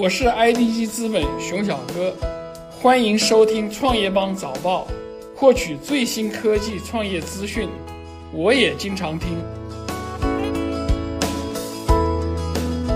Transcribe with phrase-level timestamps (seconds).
[0.00, 2.14] 我是 IDG 资本熊小哥，
[2.70, 4.86] 欢迎收听创业邦早报，
[5.34, 7.68] 获取最新科技创业资讯。
[8.32, 9.30] 我也经常听。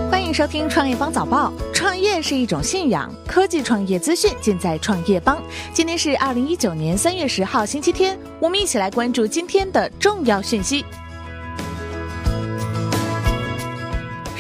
[0.09, 1.53] 欢迎收听创业邦早报。
[1.75, 5.43] 创业是一种信仰，科技创业资讯尽在创业邦。
[5.75, 10.85] 今天是二零一九年三月十号，星期天，我们一起来关注今天的重要讯息。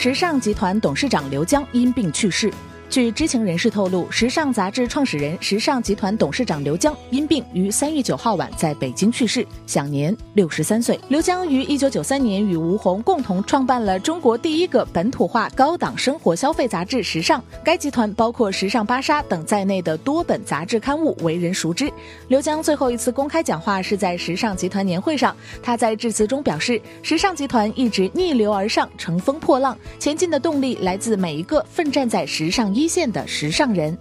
[0.03, 2.53] 时尚集团董事长刘江因病去世。
[2.93, 11.01] 据知情人士透露，时尚杂志创始人、时尚集团董事长刘江因病于三月九号晚在北京去世，享年六十三岁。
[11.09, 21.91] 刘江于一九九三年与吴红共同创办了中国第一个本土化高档生活消费杂志《时尚》，该集团包括《时尚芭莎》等在内的多本杂志刊物为人熟知。
[22.29, 33.97] 刘江最后一次公开讲话是在时尚集团年会上，他在致辞中表示，时尚集团一直逆流而上，乘风破浪，前进的动力来自每一个奋战在时尚一一线的时尚人。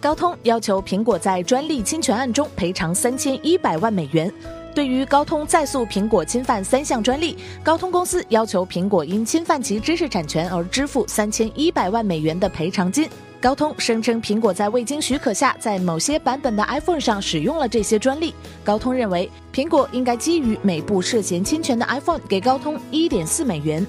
[0.00, 4.32] 高通要求苹果在专利侵权案中赔偿三千一百万美元。
[4.74, 13.08] 对于高通再诉苹果侵犯三项专利，高通公司要求苹果因侵犯其知识产权而支付三千一百万美元的赔偿金。
[13.40, 18.34] 高通声称，苹果在未经许可下，在某些版本的 iPhone 上使用了这些专利。
[18.64, 23.86] 高通认为，苹果应该基于每部涉嫌侵权的 iPhone 给高通一点四美元。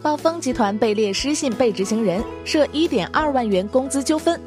[0.00, 4.40] 暴风集团被列失信被执行人，涉一点二万元工资纠纷。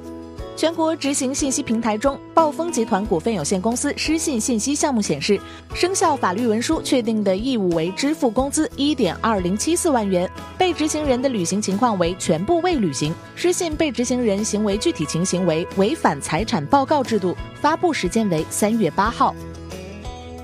[0.55, 5.39] 全国执行信息平台中，暴风集团股份有限公司失信信息项目显示，
[5.73, 13.13] 生效法律文书确定的义务为支付工资一点二零七四万元，被执行人的履行情况为全部未履行。
[13.35, 19.35] 失信被执行人行为具体情形为违反财产报告制度，发布时间为三月八号。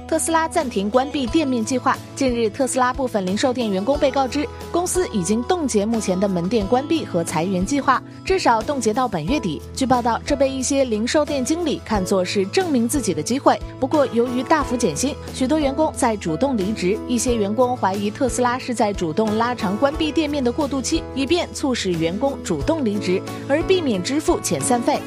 [0.08, 1.98] 特斯拉暂停关闭店面计划。
[2.16, 9.62] 近日，特斯拉部分零售店员工被告知，公司已经冻结目前的门店关闭和裁员计划，至少冻结到本月底。
[9.76, 13.60] 据报道，这被一些零售店经理看作是证明自己的机会。
[13.82, 16.98] 不过，由于大幅减薪，许多员工在主动离职。
[17.06, 25.02] 一些员工怀疑特斯拉是在主动拉长关闭店面的过渡期，以便促使员工主动离职，而避免支付遣散费。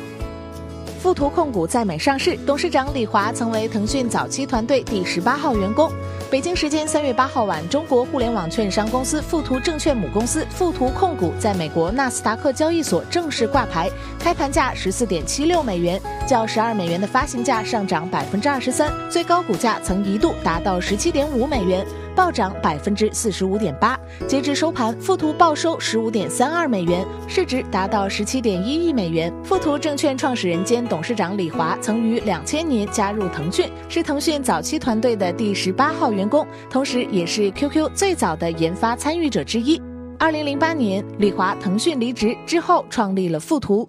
[1.03, 5.91] 富途控股在美上市，董事长李华曾为腾讯早期团队第十八号员工。
[6.31, 13.89] 北京时间三月八号晚，中国互联网券商公司富途证券母公司富途控股在美国纳斯达克交易所正式挂牌，
[14.19, 21.83] 开盘价十四点七六美元，较十二美元的发行价上涨百分之二十三，最高股价曾一度达到十七点五美元。
[22.15, 29.33] 暴涨百分之四十五点八，截至收盘，富途报收十五点三二美元，市值达到十七点一亿美元。
[29.45, 39.81] 富途证券创始人兼董事长李华曾于两千年加入腾讯，是腾讯早期团队的第十八号员工，同时也是 QQ 最早的研发参与者之一。
[40.19, 43.89] 二零零八年，李华腾讯离职之后，创立了富途。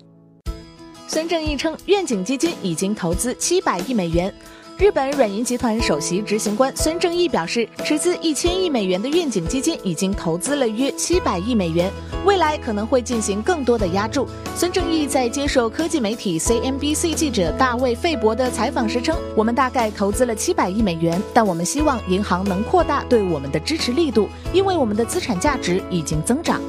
[1.08, 4.34] 孙正义称，愿景基金已经投资七百亿美元。
[4.82, 11.92] 日本软银集团首席执行官孙正义表示，斥资一千亿美元的愿景基金已经投资了约七百亿美元，
[12.26, 14.28] 未来可能会进行更多的押注。
[14.56, 26.60] 孙正义在接受科技媒体 CNBC 记者大卫费伯的采访时称：“我们大概投资了七百亿美元，但我们希望银行能扩大对我们的支持力度，因为我们的资产价值已经增长。”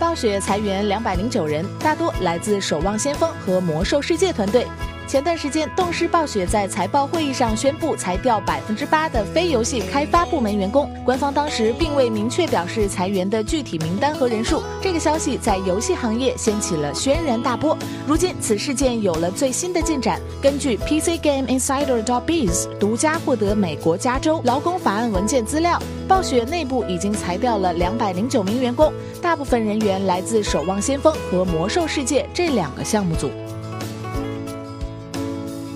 [0.00, 4.66] 暴雪裁员两百零九人，大多来自《守望先锋》和《魔兽世界》团队。
[5.06, 10.90] 前段时间，动视暴雪在财报会议上宣布裁掉百分之八的非游戏开发部门员工。
[11.04, 14.60] 官方当时并未明确表示裁员的具体名单和人数。
[14.82, 17.78] 这个消息在游戏行业掀起了轩然大波。
[18.04, 20.20] 如今，此事件有了最新的进展。
[20.42, 33.30] 根据 PC Game Insider dot biz 独家获得美国加州劳工法案文件资料，暴雪内部已经裁掉了两百零九名员工，大部分人员来自《守望先锋》和《魔兽世界》这两个项目组。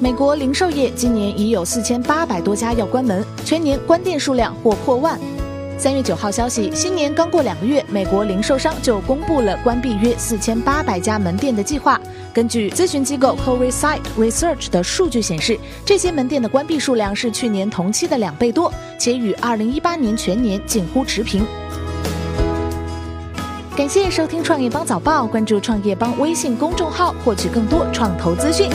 [0.02, 5.20] 美国零售业今年已有四千八百多家要关门，全年关店数量或破万。
[5.76, 12.00] 三月九号消息，新年刚过两个月，美国零售商就公布了关闭约四千八百家门店的计划。
[12.32, 21.44] 根据咨询机构 CoReSite Research 的数据显示，这些门店的关闭数量是去年同期的两倍多，且与二零一八年全年近乎持平。
[23.76, 28.70] 感谢收听创业邦早报，关注创业邦微信公众号，获取更多创投资讯。